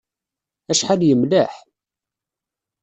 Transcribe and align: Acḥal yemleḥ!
Acḥal 0.71 1.01
yemleḥ! 1.07 1.53